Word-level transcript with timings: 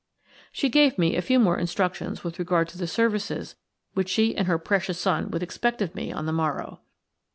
She 0.51 0.67
gave 0.67 0.97
me 0.97 1.15
a 1.15 1.21
few 1.21 1.37
more 1.37 1.59
instructions 1.59 2.23
with 2.23 2.39
regard 2.39 2.67
to 2.69 2.77
the 2.79 2.87
services 2.87 3.53
which 3.93 4.09
she 4.09 4.35
and 4.35 4.47
her 4.47 4.57
precious 4.57 4.97
son 4.97 5.29
would 5.29 5.43
expect 5.43 5.79
of 5.79 5.93
me 5.93 6.11
on 6.11 6.25
the 6.25 6.33
morrow. 6.33 6.79